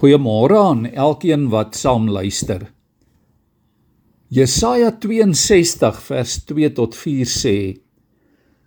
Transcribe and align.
Goeiemôre 0.00 0.56
aan 0.56 0.86
elkeen 0.96 1.50
wat 1.52 1.74
saam 1.76 2.06
luister. 2.08 2.62
Jesaja 4.32 4.94
62 4.96 5.98
vers 6.06 6.36
2 6.48 6.70
tot 6.78 6.96
4 6.96 7.28
sê: 7.28 7.56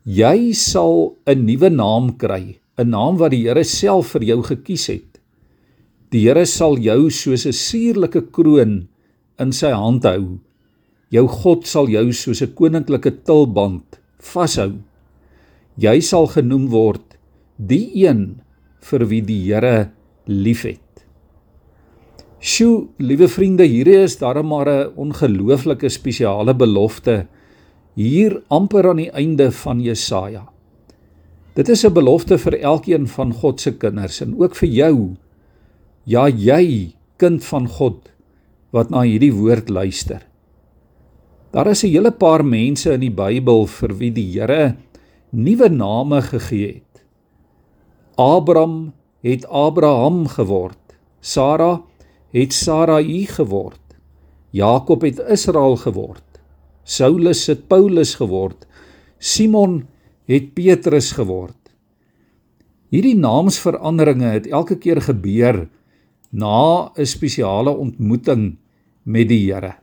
Jy 0.05 0.53
sal 0.53 1.17
'n 1.25 1.41
nuwe 1.47 1.69
naam 1.73 2.11
kry, 2.21 2.59
'n 2.77 2.89
naam 2.89 3.17
wat 3.17 3.31
die 3.33 3.47
Here 3.47 3.63
self 3.63 4.13
vir 4.13 4.23
jou 4.29 4.43
gekies 4.43 4.85
het. 4.93 5.17
Die 6.11 6.21
Here 6.27 6.45
sal 6.45 6.77
jou 6.77 7.09
soos 7.09 7.47
'n 7.47 7.57
suurlike 7.65 8.29
kroon 8.31 8.87
in 9.39 9.51
sy 9.51 9.71
hand 9.73 10.03
hou. 10.03 10.37
Jou 11.09 11.27
God 11.27 11.65
sal 11.65 11.89
jou 11.89 12.13
soos 12.13 12.43
'n 12.43 12.53
koninklike 12.53 13.25
tulband 13.25 13.97
vashou. 14.19 14.73
Jy 15.77 15.99
sal 16.01 16.27
genoem 16.27 16.69
word 16.69 17.17
die 17.57 18.05
een 18.05 18.41
vir 18.81 19.05
wie 19.05 19.21
die 19.21 19.43
Here 19.49 19.89
liefhet. 20.27 20.82
Sjoe, 22.43 22.89
liewe 22.99 23.29
vriende, 23.31 23.63
hierdie 23.63 24.01
is 24.03 24.17
darem 24.19 24.49
maar 24.51 24.67
'n 24.67 24.91
ongelooflike 24.99 25.87
spesiale 25.89 26.53
belofte 26.53 27.25
hier 27.95 28.41
amper 28.49 28.89
aan 28.89 28.99
die 28.99 29.11
einde 29.11 29.47
van 29.51 29.79
Jesaja. 29.79 30.49
Dit 31.55 31.69
is 31.69 31.85
'n 31.85 31.93
belofte 31.93 32.37
vir 32.37 32.59
elkeen 32.59 33.07
van 33.07 33.31
God 33.33 33.61
se 33.61 33.71
kinders 33.71 34.21
en 34.21 34.35
ook 34.35 34.55
vir 34.55 34.69
jou. 34.69 35.15
Ja, 36.03 36.27
jy, 36.27 36.95
kind 37.17 37.45
van 37.45 37.67
God 37.67 38.11
wat 38.71 38.89
na 38.89 39.03
hierdie 39.03 39.33
woord 39.33 39.69
luister. 39.69 40.21
Daar 41.53 41.67
is 41.67 41.83
'n 41.83 41.91
hele 41.95 42.11
paar 42.11 42.43
mense 42.43 42.91
in 42.91 42.99
die 42.99 43.15
Bybel 43.15 43.67
vir 43.67 43.97
wie 43.97 44.11
die 44.11 44.31
Here 44.33 44.75
nuwe 45.31 45.69
name 45.69 46.21
gegee 46.21 46.67
het. 46.67 47.03
Abraham 48.17 48.93
het 49.21 49.45
Abraham 49.47 50.27
geword. 50.27 50.77
Sara 51.21 51.81
het 52.33 52.53
Sarai 52.53 53.27
geword. 53.29 53.79
Jakob 54.49 55.03
het 55.05 55.19
Israel 55.29 55.75
geword. 55.77 56.25
Saulus 56.83 57.45
het 57.47 57.67
Paulus 57.69 58.15
geword. 58.17 58.65
Simon 59.21 59.83
het 60.25 60.53
Petrus 60.57 61.11
geword. 61.13 61.57
Hierdie 62.93 63.15
naamsveranderinge 63.17 64.33
het 64.33 64.49
elke 64.49 64.77
keer 64.81 65.01
gebeur 65.01 65.67
na 66.29 66.89
'n 66.97 67.05
spesiale 67.05 67.69
ontmoeting 67.69 68.57
met 69.03 69.27
die 69.27 69.53
Here. 69.53 69.75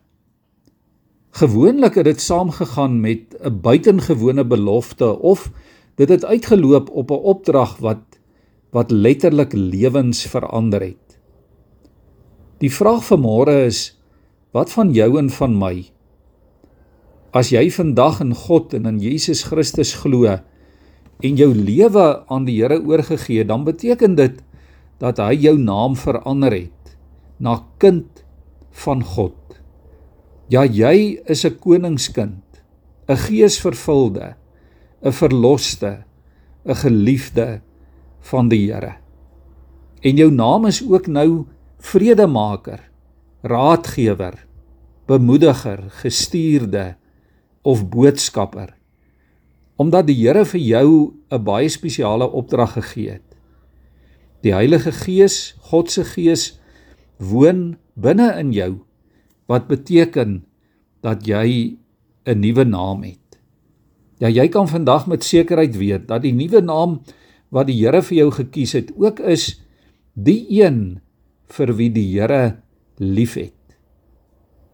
Gewoonlik 1.31 1.95
het 1.95 2.05
dit 2.05 2.21
saamgegaan 2.21 3.01
met 3.01 3.39
'n 3.39 3.61
buitengewone 3.63 4.45
belofte 4.45 5.19
of 5.19 5.51
dit 5.95 6.09
het 6.09 6.25
uitgeloop 6.25 6.91
op 6.91 7.11
'n 7.11 7.23
opdrag 7.35 7.77
wat 7.77 8.19
wat 8.71 8.91
letterlik 8.91 9.53
lewens 9.53 10.27
verander 10.27 10.81
het. 10.81 11.20
Die 12.61 12.69
vraag 12.69 13.01
vir 13.07 13.17
môre 13.17 13.55
is 13.65 13.95
wat 14.53 14.73
van 14.75 14.91
jou 14.93 15.15
en 15.17 15.31
van 15.33 15.55
my? 15.57 15.75
As 17.33 17.53
jy 17.55 17.71
vandag 17.73 18.19
in 18.21 18.35
God 18.37 18.75
en 18.77 18.89
in 18.91 18.99
Jesus 19.01 19.47
Christus 19.49 19.95
glo 20.03 20.29
en 20.29 21.39
jou 21.41 21.49
lewe 21.55 22.07
aan 22.29 22.45
die 22.45 22.59
Here 22.59 22.77
oorgegee, 22.85 23.47
dan 23.49 23.65
beteken 23.65 24.17
dit 24.19 24.43
dat 25.01 25.21
hy 25.23 25.39
jou 25.41 25.57
naam 25.57 25.97
verander 25.97 26.53
het 26.53 26.97
na 27.41 27.63
kind 27.81 28.25
van 28.85 29.01
God. 29.05 29.37
Ja, 30.53 30.65
jy 30.65 31.23
is 31.25 31.45
'n 31.47 31.57
koningskind, 31.57 32.45
'n 33.09 33.17
geesvervulde, 33.17 34.35
'n 35.03 35.13
verloste, 35.13 36.05
'n 36.67 36.75
geliefde 36.75 37.61
van 38.21 38.49
die 38.49 38.73
Here. 38.73 38.97
En 40.03 40.17
jou 40.17 40.31
naam 40.31 40.67
is 40.67 40.83
ook 40.85 41.07
nou 41.07 41.47
vredemaker, 41.81 42.81
raadgewer, 43.43 44.37
bemoediger, 45.09 45.89
gestuurde 46.03 46.95
of 47.63 47.89
boodskapper. 47.89 48.75
Omdat 49.81 50.07
die 50.11 50.19
Here 50.21 50.45
vir 50.45 50.61
jou 50.61 51.15
'n 51.31 51.45
baie 51.45 51.69
spesiale 51.69 52.29
opdrag 52.31 52.73
gegee 52.73 53.11
het. 53.11 53.37
Die 54.43 54.53
Heilige 54.53 54.93
Gees, 54.93 55.57
God 55.61 55.91
se 55.91 56.05
Gees 56.05 56.61
woon 57.19 57.77
binne 57.95 58.39
in 58.39 58.53
jou 58.53 58.85
wat 59.49 59.69
beteken 59.69 60.45
dat 61.03 61.27
jy 61.27 61.77
'n 62.27 62.41
nuwe 62.41 62.65
naam 62.65 63.03
het. 63.03 63.41
Ja, 64.19 64.29
jy 64.29 64.49
kan 64.49 64.69
vandag 64.69 65.07
met 65.07 65.25
sekerheid 65.25 65.77
weet 65.77 66.09
dat 66.09 66.23
die 66.23 66.33
nuwe 66.33 66.61
naam 66.61 67.01
wat 67.49 67.67
die 67.67 67.81
Here 67.81 68.03
vir 68.03 68.17
jou 68.17 68.31
gekies 68.31 68.73
het 68.73 68.93
ook 68.97 69.21
is 69.21 69.61
die 70.15 70.47
een 70.49 71.01
vir 71.51 71.75
wie 71.79 71.91
die 71.91 72.07
Here 72.13 72.61
liefhet. 72.99 73.57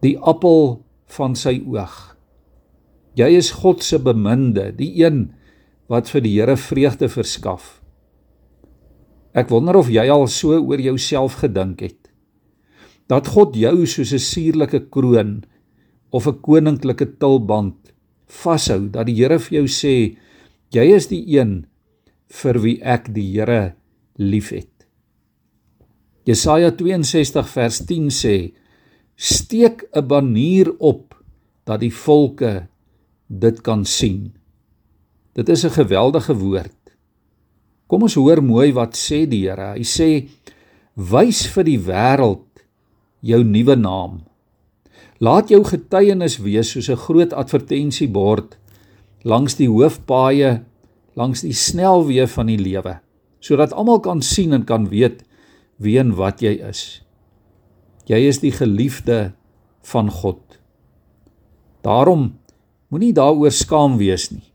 Die 0.03 0.17
appel 0.17 0.83
van 1.17 1.35
sy 1.35 1.57
oog. 1.65 1.95
Jy 3.17 3.31
is 3.39 3.49
God 3.63 3.81
se 3.83 3.97
beminde, 3.97 4.69
die 4.77 4.91
een 5.01 5.31
wat 5.89 6.11
vir 6.11 6.23
die 6.25 6.35
Here 6.35 6.57
vreugde 6.59 7.09
verskaf. 7.09 7.77
Ek 9.37 9.49
wonder 9.53 9.77
of 9.79 9.89
jy 9.93 10.05
al 10.09 10.27
so 10.31 10.57
oor 10.57 10.81
jouself 10.81 11.39
gedink 11.41 11.81
het. 11.85 11.99
Dat 13.07 13.29
God 13.33 13.55
jou 13.55 13.85
soos 13.85 14.13
'n 14.13 14.19
suurlike 14.19 14.89
kroon 14.89 15.43
of 16.11 16.27
'n 16.27 16.41
koninklike 16.41 17.17
tulband 17.19 17.93
vashou, 18.27 18.89
dat 18.89 19.07
die 19.07 19.15
Here 19.15 19.39
vir 19.39 19.59
jou 19.59 19.67
sê, 19.67 20.17
jy 20.71 20.85
is 20.95 21.07
die 21.07 21.23
een 21.37 21.65
vir 22.27 22.59
wie 22.59 22.81
ek 22.81 23.13
die 23.13 23.31
Here 23.33 23.75
liefhet. 24.17 24.76
Jesaja 26.27 26.73
62 26.75 27.47
vers 27.47 27.77
10 27.87 28.09
sê: 28.11 28.51
Steek 29.15 29.87
'n 29.95 30.07
banier 30.07 30.75
op 30.77 31.15
dat 31.63 31.79
die 31.79 31.93
volke 31.93 32.67
dit 33.27 33.61
kan 33.61 33.85
sien. 33.85 34.35
Dit 35.33 35.49
is 35.49 35.63
'n 35.63 35.71
geweldige 35.71 36.35
woord. 36.35 36.75
Kom 37.87 38.01
ons 38.01 38.15
hoor 38.15 38.43
mooi 38.43 38.73
wat 38.73 38.97
sê 38.97 39.25
die 39.27 39.47
Here. 39.47 39.73
Hy 39.79 39.83
sê: 39.83 40.27
Wys 40.95 41.47
vir 41.47 41.63
die 41.63 41.79
wêreld 41.79 42.65
jou 43.21 43.43
nuwe 43.43 43.75
naam. 43.75 44.23
Laat 45.19 45.49
jou 45.49 45.63
getuienis 45.63 46.37
wees 46.37 46.71
soos 46.71 46.89
'n 46.89 46.95
groot 46.95 47.33
advertensiebord 47.33 48.57
langs 49.23 49.55
die 49.55 49.69
hoofpaaie, 49.69 50.63
langs 51.15 51.41
die 51.41 51.53
snelweë 51.53 52.27
van 52.27 52.45
die 52.47 52.57
lewe, 52.57 52.99
sodat 53.39 53.73
almal 53.73 53.99
kan 53.99 54.21
sien 54.21 54.53
en 54.53 54.65
kan 54.65 54.89
weet 54.89 55.23
wie 55.77 55.97
en 55.99 56.15
wat 56.17 56.41
jy 56.41 56.57
is. 56.69 57.01
Jy 58.07 58.19
is 58.29 58.39
die 58.39 58.53
geliefde 58.55 59.33
van 59.91 60.09
God. 60.11 60.41
Daarom 61.85 62.37
moenie 62.91 63.13
daaroor 63.15 63.51
skaam 63.51 63.97
wees 63.99 64.29
nie. 64.31 64.45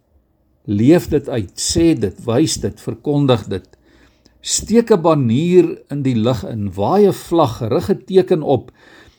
Leef 0.65 1.09
dit 1.11 1.29
uit, 1.29 1.53
sê 1.59 1.93
dit, 1.99 2.19
wys 2.27 2.59
dit, 2.63 2.81
verkondig 2.81 3.47
dit. 3.51 3.67
Steek 4.43 4.91
'n 4.91 5.03
banier 5.03 5.83
in 5.91 6.03
die 6.03 6.15
lug 6.15 6.45
in, 6.45 6.71
waai 6.75 7.07
'n 7.07 7.13
vlag, 7.13 7.61
rig 7.61 7.91
'n 7.91 8.05
teken 8.07 8.43
op, 8.43 8.73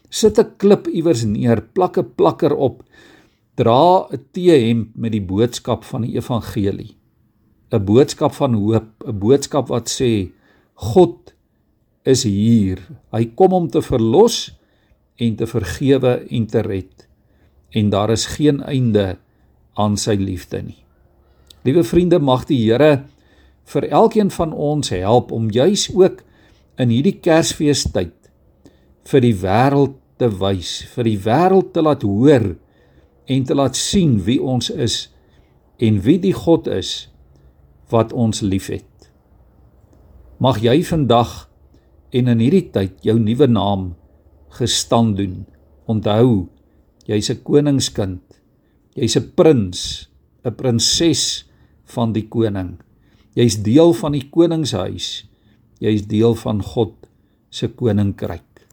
sit 0.09 0.39
'n 0.39 0.55
klip 0.57 0.87
iewers 0.87 1.23
neer, 1.23 1.61
plak 1.61 1.97
'n 1.97 2.13
plakker 2.15 2.55
op, 2.55 2.83
dra 3.55 4.07
'n 4.11 4.19
T-hemp 4.31 4.95
met 4.95 5.11
die 5.11 5.21
boodskap 5.21 5.83
van 5.83 6.01
die 6.01 6.15
evangelie. 6.15 6.95
'n 7.71 7.85
Boodskap 7.85 8.33
van 8.33 8.53
hoop, 8.53 9.03
'n 9.05 9.19
boodskap 9.19 9.67
wat 9.67 9.89
sê 9.89 10.31
God 10.73 11.32
is 12.03 12.25
hier. 12.27 12.81
Hy 13.13 13.25
kom 13.37 13.55
om 13.55 13.69
te 13.71 13.81
verlos 13.81 14.51
en 15.21 15.35
te 15.39 15.47
vergewe 15.47 16.19
en 16.29 16.47
te 16.49 16.63
red. 16.65 17.07
En 17.73 17.89
daar 17.89 18.11
is 18.13 18.25
geen 18.35 18.61
einde 18.63 19.17
aan 19.73 19.97
sy 19.97 20.15
liefde 20.19 20.61
nie. 20.61 20.79
Liewe 21.63 21.83
vriende, 21.87 22.19
mag 22.19 22.45
die 22.49 22.59
Here 22.59 23.05
vir 23.71 23.87
elkeen 23.87 24.31
van 24.35 24.51
ons 24.51 24.91
help 24.91 25.31
om 25.31 25.47
juis 25.51 25.87
ook 25.95 26.19
in 26.81 26.91
hierdie 26.91 27.15
Kersfeestyd 27.23 28.17
vir 29.07 29.23
die 29.23 29.35
wêreld 29.39 29.95
te 30.19 30.27
wys, 30.27 30.81
vir 30.93 31.07
die 31.07 31.19
wêreld 31.23 31.71
te 31.75 31.83
laat 31.83 32.03
hoor 32.03 32.53
en 33.31 33.47
te 33.47 33.55
laat 33.55 33.79
sien 33.79 34.17
wie 34.27 34.39
ons 34.41 34.69
is 34.69 35.07
en 35.83 36.01
wie 36.03 36.19
die 36.21 36.35
God 36.35 36.67
is 36.67 37.07
wat 37.93 38.13
ons 38.13 38.43
liefhet. 38.43 38.87
Mag 40.43 40.59
jy 40.63 40.81
vandag 40.83 41.47
en 42.13 42.29
in 42.29 42.41
hierdie 42.43 42.69
tyd 42.73 43.01
jou 43.05 43.17
nuwe 43.19 43.47
naam 43.49 43.93
gestand 44.53 45.17
doen. 45.17 45.45
Onthou, 45.89 46.47
jy's 47.09 47.29
'n 47.29 47.43
koningskind. 47.43 48.21
Jy's 48.95 49.17
'n 49.17 49.33
prins, 49.35 50.07
'n 50.45 50.55
prinses 50.55 51.45
van 51.85 52.13
die 52.13 52.27
koning. 52.27 52.77
Jy's 53.35 53.57
deel 53.63 53.93
van 53.93 54.11
die 54.11 54.29
koningshuis. 54.29 55.25
Jy's 55.79 56.07
deel 56.07 56.35
van 56.35 56.61
God 56.61 56.93
se 57.49 57.67
koninkryk. 57.67 58.67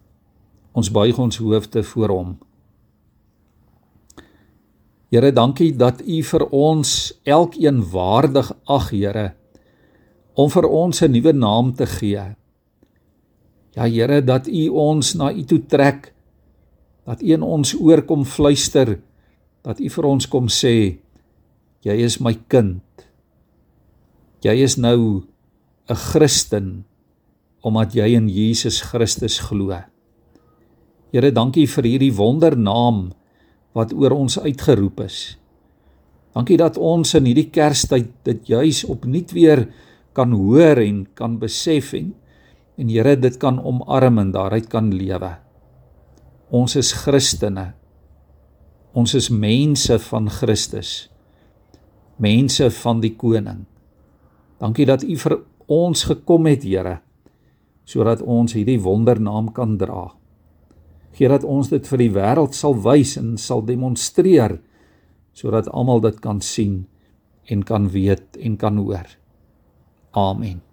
Ons 0.72 0.90
buig 0.90 1.19
ons 1.19 1.36
hoofde 1.36 1.82
voor 1.82 2.08
hom. 2.08 2.38
Here, 5.10 5.32
dankie 5.32 5.72
dat 5.76 6.02
U 6.06 6.22
vir 6.22 6.44
ons 6.54 7.12
elkeen 7.25 7.82
waardig 7.90 8.52
ag, 8.64 8.90
Here, 8.90 9.34
om 10.34 10.50
vir 10.50 10.69
ons 10.69 11.02
'n 11.02 11.10
nuwe 11.10 11.32
naam 11.32 11.75
te 11.75 11.86
gee. 11.86 12.36
Ja 13.76 13.87
Here, 13.87 14.22
dat 14.25 14.49
U 14.50 14.69
ons 14.69 15.14
na 15.14 15.31
U 15.32 15.44
toe 15.46 15.61
trek. 15.67 16.12
Dat 17.06 17.22
U 17.22 17.32
in 17.32 17.43
ons 17.43 17.75
oor 17.78 18.02
kom 18.02 18.25
fluister. 18.26 18.99
Dat 19.62 19.81
U 19.81 19.88
vir 19.88 20.08
ons 20.08 20.26
kom 20.31 20.49
sê, 20.49 20.99
jy 21.84 21.96
is 22.02 22.19
my 22.20 22.34
kind. 22.49 22.82
Jy 24.43 24.56
is 24.64 24.76
nou 24.76 25.22
'n 25.88 25.96
Christen 25.96 26.84
omdat 27.61 27.93
jy 27.93 28.17
in 28.17 28.28
Jesus 28.28 28.81
Christus 28.81 29.38
glo. 29.38 29.76
Here, 31.12 31.31
dankie 31.31 31.67
vir 31.67 31.84
hierdie 31.84 32.14
wondernaam 32.14 33.12
wat 33.75 33.93
oor 33.93 34.14
ons 34.17 34.38
uitgeroep 34.38 35.00
is. 35.00 35.37
Dankie 36.34 36.56
dat 36.56 36.78
ons 36.78 37.14
in 37.14 37.26
hierdie 37.26 37.50
Kerstyd 37.50 38.08
dit 38.25 38.46
juis 38.46 38.84
opnuut 38.84 39.32
weer 39.32 39.67
kan 40.14 40.32
hoor 40.32 40.78
en 40.78 41.06
kan 41.14 41.38
besef 41.38 41.93
en 41.93 42.14
en 42.81 42.88
Here 42.88 43.17
dit 43.21 43.37
kan 43.41 43.61
omarm 43.61 44.19
en 44.23 44.32
daaruit 44.32 44.69
kan 44.73 44.88
lewe. 44.94 45.35
Ons 46.50 46.77
is 46.81 46.93
Christene. 47.05 47.75
Ons 48.97 49.15
is 49.15 49.29
mense 49.31 49.99
van 50.09 50.31
Christus. 50.32 51.11
Mense 52.17 52.71
van 52.81 53.03
die 53.05 53.12
koning. 53.17 53.67
Dankie 54.61 54.88
dat 54.88 55.05
U 55.05 55.17
vir 55.17 55.37
ons 55.71 56.03
gekom 56.09 56.49
het, 56.50 56.65
Here, 56.67 56.99
sodat 57.87 58.25
ons 58.25 58.56
hierdie 58.56 58.81
wondernaam 58.82 59.53
kan 59.55 59.77
dra. 59.79 60.11
Gee 61.17 61.31
dat 61.31 61.44
ons 61.44 61.71
dit 61.71 61.87
vir 61.91 62.03
die 62.05 62.12
wêreld 62.15 62.56
sal 62.56 62.77
wys 62.85 63.17
en 63.21 63.37
sal 63.38 63.65
demonstreer 63.67 64.61
sodat 65.35 65.71
almal 65.71 66.03
dit 66.03 66.19
kan 66.23 66.41
sien 66.43 66.85
en 67.50 67.62
kan 67.67 67.88
weet 67.94 68.37
en 68.38 68.59
kan 68.59 68.79
hoor. 68.82 69.06
Amen. 70.11 70.69